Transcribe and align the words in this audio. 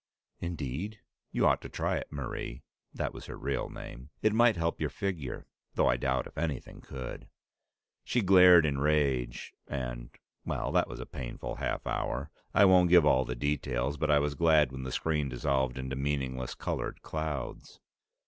"Indeed? 0.39 0.99
You 1.31 1.45
ought 1.45 1.61
to 1.61 1.69
try 1.69 1.95
it, 1.97 2.11
Marie." 2.11 2.63
(That 2.91 3.13
was 3.13 3.27
her 3.27 3.37
real 3.37 3.69
name.) 3.69 4.09
"It 4.23 4.33
might 4.33 4.55
help 4.57 4.81
your 4.81 4.89
figure 4.89 5.45
though 5.75 5.87
I 5.87 5.95
doubt 5.95 6.25
if 6.25 6.39
anything 6.39 6.81
could!" 6.81 7.27
She 8.03 8.21
glared 8.21 8.65
in 8.65 8.79
rage 8.79 9.53
and 9.67 10.09
well, 10.43 10.71
that 10.71 10.87
was 10.87 10.99
a 10.99 11.05
painful 11.05 11.57
half 11.57 11.85
hour. 11.85 12.31
I 12.51 12.65
won't 12.65 12.89
give 12.89 13.05
all 13.05 13.25
the 13.25 13.35
details, 13.35 13.95
but 13.97 14.09
I 14.09 14.17
was 14.17 14.33
glad 14.33 14.71
when 14.71 14.85
the 14.85 14.91
screen 14.91 15.29
dissolved 15.29 15.77
into 15.77 15.95
meaningless 15.95 16.55
colored 16.55 17.03
clouds. 17.03 17.79